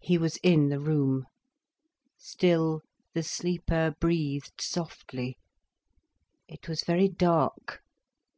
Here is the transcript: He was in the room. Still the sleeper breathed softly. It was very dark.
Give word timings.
He 0.00 0.16
was 0.16 0.38
in 0.38 0.70
the 0.70 0.80
room. 0.80 1.26
Still 2.16 2.80
the 3.12 3.22
sleeper 3.22 3.94
breathed 4.00 4.62
softly. 4.62 5.36
It 6.48 6.70
was 6.70 6.84
very 6.84 7.08
dark. 7.08 7.82